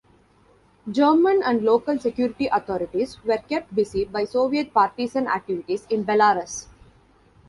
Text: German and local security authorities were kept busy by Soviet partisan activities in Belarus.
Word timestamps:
German 0.89 1.43
and 1.45 1.61
local 1.61 1.99
security 1.99 2.47
authorities 2.47 3.23
were 3.23 3.37
kept 3.37 3.75
busy 3.75 4.03
by 4.03 4.25
Soviet 4.25 4.73
partisan 4.73 5.27
activities 5.27 5.85
in 5.91 6.03
Belarus. 6.03 6.65